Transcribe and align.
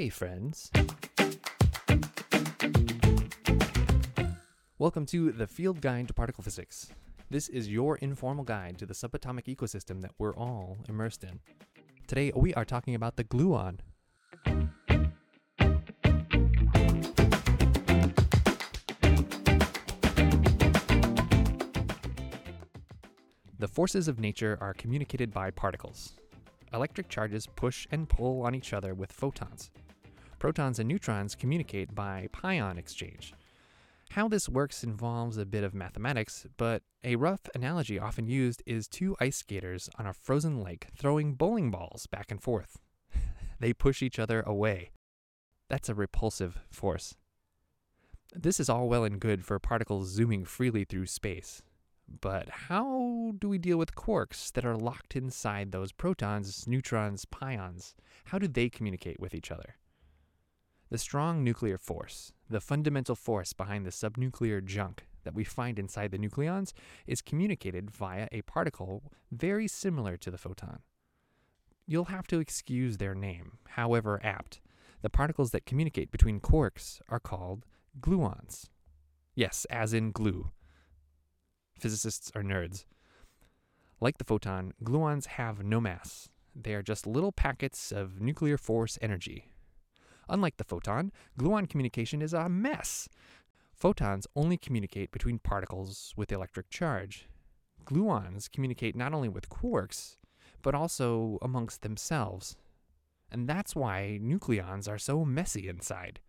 Hey, 0.00 0.08
friends. 0.08 0.70
Welcome 4.78 5.04
to 5.04 5.30
the 5.30 5.46
Field 5.46 5.82
Guide 5.82 6.08
to 6.08 6.14
Particle 6.14 6.42
Physics. 6.42 6.90
This 7.28 7.50
is 7.50 7.68
your 7.68 7.96
informal 7.98 8.42
guide 8.42 8.78
to 8.78 8.86
the 8.86 8.94
subatomic 8.94 9.44
ecosystem 9.54 10.00
that 10.00 10.12
we're 10.16 10.34
all 10.34 10.78
immersed 10.88 11.22
in. 11.22 11.40
Today, 12.06 12.32
we 12.34 12.54
are 12.54 12.64
talking 12.64 12.94
about 12.94 13.16
the 13.16 13.24
gluon. 13.24 13.80
The 23.58 23.68
forces 23.68 24.08
of 24.08 24.18
nature 24.18 24.56
are 24.62 24.72
communicated 24.72 25.30
by 25.30 25.50
particles. 25.50 26.14
Electric 26.72 27.10
charges 27.10 27.46
push 27.46 27.86
and 27.90 28.08
pull 28.08 28.46
on 28.46 28.54
each 28.54 28.72
other 28.72 28.94
with 28.94 29.12
photons. 29.12 29.70
Protons 30.40 30.78
and 30.78 30.88
neutrons 30.88 31.34
communicate 31.34 31.94
by 31.94 32.26
pion 32.32 32.78
exchange. 32.78 33.34
How 34.12 34.26
this 34.26 34.48
works 34.48 34.82
involves 34.82 35.36
a 35.36 35.44
bit 35.44 35.62
of 35.62 35.74
mathematics, 35.74 36.46
but 36.56 36.82
a 37.04 37.16
rough 37.16 37.42
analogy 37.54 37.98
often 37.98 38.26
used 38.26 38.62
is 38.64 38.88
two 38.88 39.14
ice 39.20 39.36
skaters 39.36 39.90
on 39.98 40.06
a 40.06 40.14
frozen 40.14 40.62
lake 40.62 40.86
throwing 40.96 41.34
bowling 41.34 41.70
balls 41.70 42.06
back 42.06 42.30
and 42.30 42.42
forth. 42.42 42.78
they 43.60 43.74
push 43.74 44.00
each 44.02 44.18
other 44.18 44.40
away. 44.40 44.92
That's 45.68 45.90
a 45.90 45.94
repulsive 45.94 46.58
force. 46.70 47.16
This 48.34 48.58
is 48.58 48.70
all 48.70 48.88
well 48.88 49.04
and 49.04 49.20
good 49.20 49.44
for 49.44 49.58
particles 49.58 50.08
zooming 50.08 50.46
freely 50.46 50.84
through 50.84 51.06
space. 51.06 51.62
But 52.22 52.48
how 52.48 53.34
do 53.38 53.46
we 53.46 53.58
deal 53.58 53.76
with 53.76 53.94
quarks 53.94 54.50
that 54.52 54.64
are 54.64 54.76
locked 54.76 55.16
inside 55.16 55.70
those 55.70 55.92
protons, 55.92 56.66
neutrons, 56.66 57.26
pions? 57.26 57.94
How 58.24 58.38
do 58.38 58.48
they 58.48 58.70
communicate 58.70 59.20
with 59.20 59.34
each 59.34 59.50
other? 59.50 59.76
The 60.90 60.98
strong 60.98 61.44
nuclear 61.44 61.78
force, 61.78 62.32
the 62.48 62.60
fundamental 62.60 63.14
force 63.14 63.52
behind 63.52 63.86
the 63.86 63.90
subnuclear 63.90 64.64
junk 64.64 65.06
that 65.22 65.34
we 65.34 65.44
find 65.44 65.78
inside 65.78 66.10
the 66.10 66.18
nucleons, 66.18 66.72
is 67.06 67.22
communicated 67.22 67.92
via 67.92 68.26
a 68.32 68.42
particle 68.42 69.12
very 69.30 69.68
similar 69.68 70.16
to 70.16 70.32
the 70.32 70.38
photon. 70.38 70.80
You'll 71.86 72.06
have 72.06 72.26
to 72.28 72.40
excuse 72.40 72.96
their 72.96 73.14
name, 73.14 73.58
however 73.68 74.20
apt. 74.24 74.60
The 75.02 75.10
particles 75.10 75.52
that 75.52 75.64
communicate 75.64 76.10
between 76.10 76.40
quarks 76.40 77.00
are 77.08 77.20
called 77.20 77.66
gluons. 78.00 78.66
Yes, 79.36 79.66
as 79.70 79.94
in 79.94 80.10
glue. 80.10 80.50
Physicists 81.78 82.32
are 82.34 82.42
nerds. 82.42 82.84
Like 84.00 84.18
the 84.18 84.24
photon, 84.24 84.72
gluons 84.82 85.26
have 85.26 85.62
no 85.62 85.80
mass. 85.80 86.28
They 86.54 86.74
are 86.74 86.82
just 86.82 87.06
little 87.06 87.32
packets 87.32 87.92
of 87.92 88.20
nuclear 88.20 88.58
force 88.58 88.98
energy. 89.00 89.49
Unlike 90.30 90.58
the 90.58 90.64
photon, 90.64 91.12
gluon 91.38 91.68
communication 91.68 92.22
is 92.22 92.32
a 92.32 92.48
mess. 92.48 93.08
Photons 93.74 94.26
only 94.36 94.56
communicate 94.56 95.10
between 95.10 95.40
particles 95.40 96.14
with 96.16 96.32
electric 96.32 96.70
charge. 96.70 97.28
Gluons 97.84 98.50
communicate 98.50 98.94
not 98.94 99.12
only 99.12 99.28
with 99.28 99.48
quarks, 99.48 100.16
but 100.62 100.74
also 100.74 101.38
amongst 101.42 101.82
themselves. 101.82 102.56
And 103.32 103.48
that's 103.48 103.74
why 103.74 104.20
nucleons 104.22 104.88
are 104.88 104.98
so 104.98 105.24
messy 105.24 105.68
inside. 105.68 106.20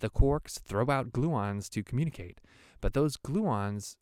The 0.00 0.10
quarks 0.10 0.60
throw 0.60 0.90
out 0.90 1.12
gluons 1.12 1.68
to 1.70 1.82
communicate, 1.82 2.40
but 2.80 2.94
those 2.94 3.16
gluons 3.16 3.96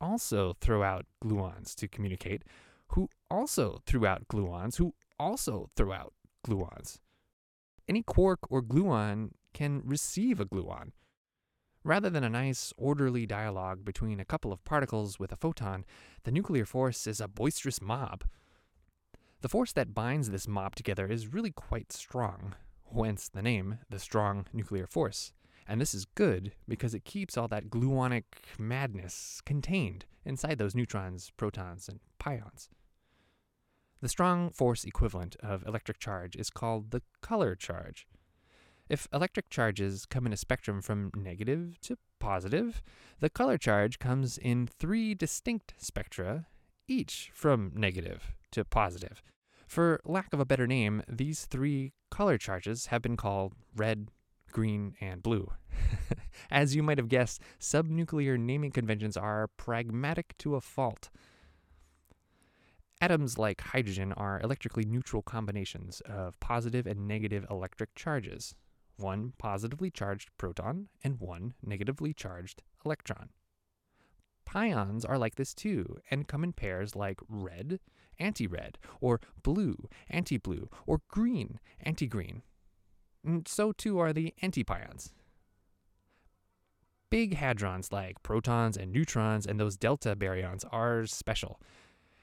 also 0.00 0.54
throw 0.60 0.82
out 0.82 1.06
gluons 1.22 1.74
to 1.74 1.88
communicate, 1.88 2.42
who 2.88 3.08
also 3.30 3.80
threw 3.86 4.06
out 4.06 4.28
gluons, 4.28 4.76
who 4.76 4.94
also 5.18 5.70
throw 5.76 5.92
out 5.92 6.12
gluons. 6.46 6.98
Any 7.92 8.02
quark 8.02 8.50
or 8.50 8.62
gluon 8.62 9.32
can 9.52 9.82
receive 9.84 10.40
a 10.40 10.46
gluon. 10.46 10.92
Rather 11.84 12.08
than 12.08 12.24
a 12.24 12.30
nice, 12.30 12.72
orderly 12.78 13.26
dialogue 13.26 13.84
between 13.84 14.18
a 14.18 14.24
couple 14.24 14.50
of 14.50 14.64
particles 14.64 15.18
with 15.18 15.30
a 15.30 15.36
photon, 15.36 15.84
the 16.24 16.30
nuclear 16.30 16.64
force 16.64 17.06
is 17.06 17.20
a 17.20 17.28
boisterous 17.28 17.82
mob. 17.82 18.24
The 19.42 19.50
force 19.50 19.74
that 19.74 19.92
binds 19.92 20.30
this 20.30 20.48
mob 20.48 20.74
together 20.74 21.06
is 21.06 21.34
really 21.34 21.50
quite 21.50 21.92
strong, 21.92 22.54
whence 22.86 23.28
the 23.28 23.42
name, 23.42 23.80
the 23.90 23.98
strong 23.98 24.46
nuclear 24.54 24.86
force. 24.86 25.34
And 25.68 25.78
this 25.78 25.92
is 25.92 26.06
good 26.06 26.54
because 26.66 26.94
it 26.94 27.04
keeps 27.04 27.36
all 27.36 27.48
that 27.48 27.68
gluonic 27.68 28.24
madness 28.58 29.42
contained 29.44 30.06
inside 30.24 30.56
those 30.56 30.74
neutrons, 30.74 31.30
protons, 31.36 31.90
and 31.90 32.00
pions. 32.18 32.70
The 34.02 34.08
strong 34.08 34.50
force 34.50 34.82
equivalent 34.82 35.36
of 35.36 35.64
electric 35.64 36.00
charge 36.00 36.34
is 36.34 36.50
called 36.50 36.90
the 36.90 37.02
color 37.20 37.54
charge. 37.54 38.08
If 38.88 39.06
electric 39.12 39.48
charges 39.48 40.06
come 40.06 40.26
in 40.26 40.32
a 40.32 40.36
spectrum 40.36 40.82
from 40.82 41.12
negative 41.16 41.78
to 41.82 41.96
positive, 42.18 42.82
the 43.20 43.30
color 43.30 43.56
charge 43.56 44.00
comes 44.00 44.38
in 44.38 44.66
three 44.66 45.14
distinct 45.14 45.74
spectra, 45.78 46.46
each 46.88 47.30
from 47.32 47.70
negative 47.76 48.32
to 48.50 48.64
positive. 48.64 49.22
For 49.68 50.00
lack 50.04 50.32
of 50.32 50.40
a 50.40 50.44
better 50.44 50.66
name, 50.66 51.04
these 51.08 51.44
three 51.44 51.92
color 52.10 52.38
charges 52.38 52.86
have 52.86 53.02
been 53.02 53.16
called 53.16 53.54
red, 53.76 54.08
green, 54.50 54.96
and 55.00 55.22
blue. 55.22 55.52
As 56.50 56.74
you 56.74 56.82
might 56.82 56.98
have 56.98 57.08
guessed, 57.08 57.40
subnuclear 57.60 58.36
naming 58.36 58.72
conventions 58.72 59.16
are 59.16 59.46
pragmatic 59.56 60.36
to 60.38 60.56
a 60.56 60.60
fault. 60.60 61.08
Atoms 63.02 63.36
like 63.36 63.60
hydrogen 63.60 64.12
are 64.12 64.40
electrically 64.44 64.84
neutral 64.84 65.22
combinations 65.22 66.00
of 66.02 66.38
positive 66.38 66.86
and 66.86 67.08
negative 67.08 67.44
electric 67.50 67.92
charges, 67.96 68.54
one 68.96 69.32
positively 69.38 69.90
charged 69.90 70.30
proton 70.38 70.86
and 71.02 71.18
one 71.18 71.54
negatively 71.66 72.14
charged 72.14 72.62
electron. 72.86 73.30
Pions 74.44 75.04
are 75.04 75.18
like 75.18 75.34
this 75.34 75.52
too 75.52 75.96
and 76.12 76.28
come 76.28 76.44
in 76.44 76.52
pairs 76.52 76.94
like 76.94 77.18
red, 77.28 77.80
anti 78.20 78.46
red, 78.46 78.78
or 79.00 79.20
blue, 79.42 79.88
anti 80.08 80.36
blue, 80.36 80.68
or 80.86 81.00
green, 81.08 81.58
anti 81.80 82.06
green. 82.06 82.42
And 83.24 83.46
mm, 83.46 83.48
so 83.48 83.72
too 83.72 83.98
are 83.98 84.12
the 84.12 84.32
antipions. 84.44 85.10
Big 87.10 87.34
hadrons 87.34 87.90
like 87.92 88.22
protons 88.22 88.76
and 88.76 88.92
neutrons 88.92 89.44
and 89.44 89.58
those 89.58 89.76
delta 89.76 90.14
baryons 90.14 90.64
are 90.70 91.04
special. 91.04 91.60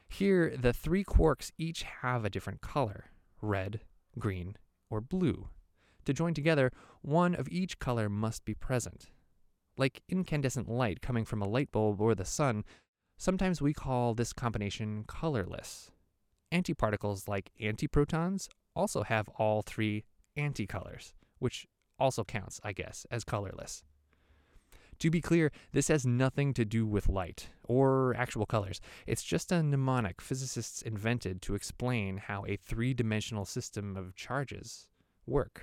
Here, 0.09 0.55
the 0.57 0.73
three 0.73 1.03
quarks 1.03 1.51
each 1.57 1.83
have 1.83 2.25
a 2.25 2.29
different 2.29 2.61
color 2.61 3.05
red, 3.41 3.81
green, 4.17 4.57
or 4.89 4.99
blue. 4.99 5.47
To 6.05 6.13
join 6.13 6.33
together, 6.33 6.71
one 7.01 7.35
of 7.35 7.47
each 7.49 7.79
color 7.79 8.09
must 8.09 8.43
be 8.43 8.53
present. 8.53 9.09
Like 9.77 10.01
incandescent 10.09 10.67
light 10.67 11.01
coming 11.01 11.23
from 11.23 11.41
a 11.41 11.47
light 11.47 11.71
bulb 11.71 12.01
or 12.01 12.15
the 12.15 12.25
sun, 12.25 12.65
sometimes 13.17 13.61
we 13.61 13.73
call 13.73 14.13
this 14.13 14.33
combination 14.33 15.05
colorless. 15.07 15.91
Antiparticles 16.51 17.27
like 17.27 17.51
antiprotons 17.61 18.49
also 18.75 19.03
have 19.03 19.29
all 19.37 19.61
three 19.61 20.03
anticolors, 20.37 21.13
which 21.37 21.67
also 21.99 22.23
counts, 22.23 22.59
I 22.63 22.73
guess, 22.73 23.05
as 23.11 23.23
colorless. 23.23 23.83
To 24.99 25.09
be 25.09 25.21
clear, 25.21 25.51
this 25.71 25.87
has 25.87 26.05
nothing 26.05 26.53
to 26.55 26.65
do 26.65 26.85
with 26.85 27.07
light 27.07 27.47
or 27.63 28.13
actual 28.17 28.45
colors. 28.45 28.81
It's 29.07 29.23
just 29.23 29.49
a 29.49 29.63
mnemonic 29.63 30.19
physicists 30.19 30.81
invented 30.81 31.41
to 31.43 31.55
explain 31.55 32.17
how 32.17 32.43
a 32.45 32.57
three 32.57 32.93
dimensional 32.93 33.45
system 33.45 33.95
of 33.95 34.15
charges 34.15 34.89
work. 35.25 35.61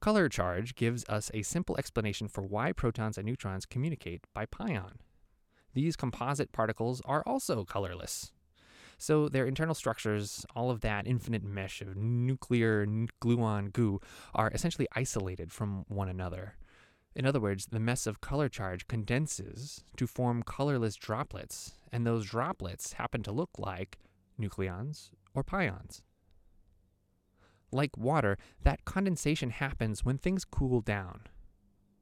Color 0.00 0.30
charge 0.30 0.74
gives 0.74 1.04
us 1.06 1.30
a 1.34 1.42
simple 1.42 1.76
explanation 1.76 2.28
for 2.28 2.42
why 2.42 2.72
protons 2.72 3.18
and 3.18 3.26
neutrons 3.26 3.66
communicate 3.66 4.24
by 4.32 4.46
pion. 4.46 5.00
These 5.74 5.96
composite 5.96 6.52
particles 6.52 7.02
are 7.04 7.22
also 7.26 7.64
colorless. 7.64 8.32
So 8.96 9.28
their 9.28 9.44
internal 9.44 9.74
structures, 9.74 10.46
all 10.54 10.70
of 10.70 10.80
that 10.80 11.06
infinite 11.06 11.44
mesh 11.44 11.82
of 11.82 11.96
nuclear 11.96 12.86
gluon 13.20 13.70
goo, 13.70 14.00
are 14.34 14.50
essentially 14.54 14.88
isolated 14.94 15.52
from 15.52 15.84
one 15.88 16.08
another. 16.08 16.54
In 17.16 17.24
other 17.24 17.40
words, 17.40 17.66
the 17.66 17.80
mess 17.80 18.06
of 18.06 18.20
color 18.20 18.50
charge 18.50 18.86
condenses 18.88 19.82
to 19.96 20.06
form 20.06 20.42
colorless 20.42 20.96
droplets, 20.96 21.72
and 21.90 22.06
those 22.06 22.26
droplets 22.26 22.92
happen 22.92 23.22
to 23.22 23.32
look 23.32 23.48
like 23.58 23.96
nucleons 24.38 25.08
or 25.32 25.42
pions. 25.42 26.02
Like 27.72 27.96
water, 27.96 28.36
that 28.64 28.84
condensation 28.84 29.48
happens 29.48 30.04
when 30.04 30.18
things 30.18 30.44
cool 30.44 30.82
down. 30.82 31.22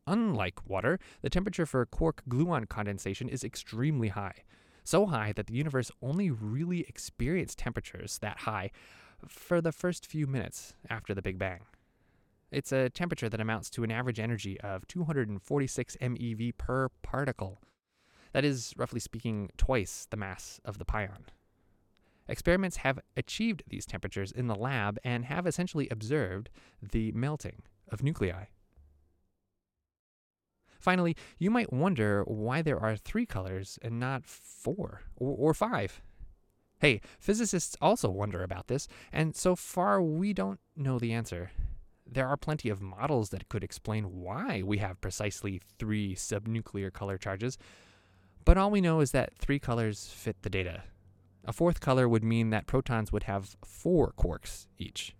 Unlike 0.04 0.68
water, 0.68 0.98
the 1.22 1.30
temperature 1.30 1.64
for 1.64 1.86
quark 1.86 2.24
gluon 2.28 2.68
condensation 2.68 3.28
is 3.28 3.44
extremely 3.44 4.08
high, 4.08 4.42
so 4.82 5.06
high 5.06 5.32
that 5.36 5.46
the 5.46 5.54
universe 5.54 5.92
only 6.02 6.28
really 6.28 6.80
experienced 6.88 7.58
temperatures 7.58 8.18
that 8.18 8.40
high 8.40 8.72
for 9.28 9.60
the 9.60 9.72
first 9.72 10.06
few 10.06 10.26
minutes 10.26 10.74
after 10.90 11.14
the 11.14 11.22
Big 11.22 11.38
Bang. 11.38 11.60
It's 12.54 12.70
a 12.70 12.88
temperature 12.88 13.28
that 13.28 13.40
amounts 13.40 13.68
to 13.70 13.82
an 13.82 13.90
average 13.90 14.20
energy 14.20 14.60
of 14.60 14.86
246 14.86 15.96
MeV 16.00 16.56
per 16.56 16.88
particle. 17.02 17.60
That 18.32 18.44
is, 18.44 18.72
roughly 18.76 19.00
speaking, 19.00 19.50
twice 19.56 20.06
the 20.08 20.16
mass 20.16 20.60
of 20.64 20.78
the 20.78 20.84
pion. 20.84 21.24
Experiments 22.28 22.78
have 22.78 23.00
achieved 23.16 23.64
these 23.66 23.84
temperatures 23.84 24.30
in 24.30 24.46
the 24.46 24.54
lab 24.54 24.98
and 25.02 25.24
have 25.24 25.48
essentially 25.48 25.88
observed 25.90 26.48
the 26.80 27.10
melting 27.10 27.62
of 27.88 28.04
nuclei. 28.04 28.44
Finally, 30.78 31.16
you 31.38 31.50
might 31.50 31.72
wonder 31.72 32.22
why 32.22 32.62
there 32.62 32.78
are 32.78 32.96
three 32.96 33.26
colors 33.26 33.80
and 33.82 33.98
not 33.98 34.24
four 34.24 35.02
or, 35.16 35.34
or, 35.36 35.54
five. 35.54 36.02
Hey, 36.78 37.00
physicists 37.18 37.76
also 37.80 38.10
wonder 38.10 38.44
about 38.44 38.68
this, 38.68 38.86
and 39.12 39.34
so 39.34 39.56
far 39.56 40.00
we 40.00 40.32
don't 40.32 40.60
know 40.76 41.00
the 41.00 41.12
answer. 41.12 41.50
There 42.06 42.28
are 42.28 42.36
plenty 42.36 42.68
of 42.68 42.80
models 42.80 43.30
that 43.30 43.48
could 43.48 43.64
explain 43.64 44.20
why 44.20 44.62
we 44.62 44.78
have 44.78 45.00
precisely 45.00 45.60
three 45.78 46.14
subnuclear 46.14 46.92
color 46.92 47.18
charges, 47.18 47.58
but 48.44 48.58
all 48.58 48.70
we 48.70 48.80
know 48.80 49.00
is 49.00 49.12
that 49.12 49.34
three 49.38 49.58
colors 49.58 50.08
fit 50.08 50.42
the 50.42 50.50
data. 50.50 50.84
A 51.44 51.52
fourth 51.52 51.80
color 51.80 52.08
would 52.08 52.24
mean 52.24 52.50
that 52.50 52.66
protons 52.66 53.12
would 53.12 53.24
have 53.24 53.56
four 53.64 54.12
quarks 54.12 54.66
each. 54.78 55.14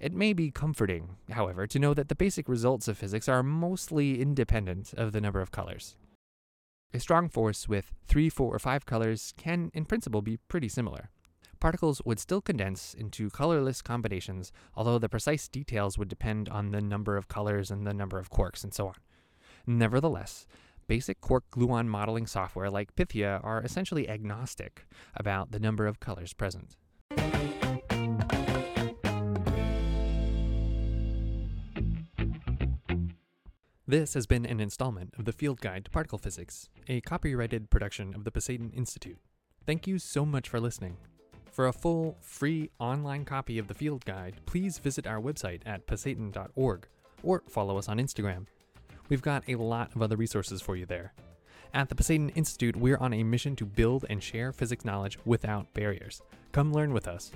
It 0.00 0.12
may 0.12 0.32
be 0.32 0.50
comforting, 0.50 1.16
however, 1.30 1.66
to 1.68 1.78
know 1.78 1.94
that 1.94 2.08
the 2.08 2.16
basic 2.16 2.48
results 2.48 2.88
of 2.88 2.98
physics 2.98 3.28
are 3.28 3.42
mostly 3.42 4.20
independent 4.20 4.92
of 4.94 5.12
the 5.12 5.20
number 5.20 5.40
of 5.40 5.52
colors. 5.52 5.96
A 6.92 7.00
strong 7.00 7.28
force 7.28 7.68
with 7.68 7.94
three, 8.06 8.28
four, 8.28 8.54
or 8.54 8.58
five 8.58 8.84
colors 8.84 9.32
can, 9.36 9.70
in 9.74 9.84
principle, 9.84 10.20
be 10.20 10.38
pretty 10.48 10.68
similar. 10.68 11.10
Particles 11.62 12.02
would 12.04 12.18
still 12.18 12.40
condense 12.40 12.92
into 12.92 13.30
colorless 13.30 13.82
combinations, 13.82 14.50
although 14.74 14.98
the 14.98 15.08
precise 15.08 15.46
details 15.46 15.96
would 15.96 16.08
depend 16.08 16.48
on 16.48 16.72
the 16.72 16.80
number 16.80 17.16
of 17.16 17.28
colors 17.28 17.70
and 17.70 17.86
the 17.86 17.94
number 17.94 18.18
of 18.18 18.30
quarks 18.30 18.64
and 18.64 18.74
so 18.74 18.88
on. 18.88 18.96
Nevertheless, 19.64 20.48
basic 20.88 21.20
quark 21.20 21.44
gluon 21.52 21.86
modeling 21.86 22.26
software 22.26 22.68
like 22.68 22.96
Pythia 22.96 23.38
are 23.44 23.62
essentially 23.62 24.08
agnostic 24.08 24.88
about 25.14 25.52
the 25.52 25.60
number 25.60 25.86
of 25.86 26.00
colors 26.00 26.32
present. 26.32 26.74
This 33.86 34.14
has 34.14 34.26
been 34.26 34.44
an 34.44 34.58
installment 34.58 35.14
of 35.16 35.26
the 35.26 35.32
Field 35.32 35.60
Guide 35.60 35.84
to 35.84 35.92
Particle 35.92 36.18
Physics, 36.18 36.70
a 36.88 37.00
copyrighted 37.02 37.70
production 37.70 38.16
of 38.16 38.24
the 38.24 38.32
Pasayten 38.32 38.74
Institute. 38.76 39.18
Thank 39.64 39.86
you 39.86 40.00
so 40.00 40.26
much 40.26 40.48
for 40.48 40.58
listening. 40.58 40.96
For 41.52 41.66
a 41.66 41.72
full, 41.72 42.16
free 42.22 42.70
online 42.78 43.26
copy 43.26 43.58
of 43.58 43.68
the 43.68 43.74
Field 43.74 44.06
Guide, 44.06 44.40
please 44.46 44.78
visit 44.78 45.06
our 45.06 45.20
website 45.20 45.60
at 45.66 45.86
pasayten.org 45.86 46.86
or 47.22 47.42
follow 47.46 47.76
us 47.76 47.90
on 47.90 47.98
Instagram. 47.98 48.46
We've 49.10 49.20
got 49.20 49.44
a 49.46 49.56
lot 49.56 49.94
of 49.94 50.00
other 50.00 50.16
resources 50.16 50.62
for 50.62 50.76
you 50.76 50.86
there. 50.86 51.12
At 51.74 51.90
the 51.90 51.94
Pasayten 51.94 52.34
Institute, 52.34 52.74
we're 52.74 52.96
on 52.96 53.12
a 53.12 53.22
mission 53.22 53.54
to 53.56 53.66
build 53.66 54.06
and 54.08 54.22
share 54.22 54.50
physics 54.52 54.86
knowledge 54.86 55.18
without 55.26 55.72
barriers. 55.74 56.22
Come 56.52 56.72
learn 56.72 56.94
with 56.94 57.06
us. 57.06 57.30